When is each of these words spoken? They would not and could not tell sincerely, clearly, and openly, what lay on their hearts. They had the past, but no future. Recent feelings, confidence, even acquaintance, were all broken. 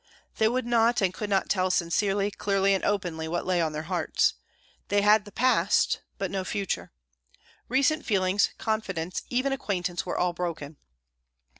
They 0.39 0.47
would 0.47 0.65
not 0.65 0.99
and 0.99 1.13
could 1.13 1.29
not 1.29 1.47
tell 1.47 1.69
sincerely, 1.69 2.31
clearly, 2.31 2.73
and 2.73 2.83
openly, 2.83 3.27
what 3.27 3.45
lay 3.45 3.61
on 3.61 3.71
their 3.71 3.83
hearts. 3.83 4.33
They 4.87 5.03
had 5.03 5.25
the 5.25 5.31
past, 5.31 6.01
but 6.17 6.31
no 6.31 6.43
future. 6.43 6.91
Recent 7.67 8.03
feelings, 8.03 8.49
confidence, 8.57 9.21
even 9.29 9.53
acquaintance, 9.53 10.03
were 10.03 10.17
all 10.17 10.33
broken. 10.33 10.77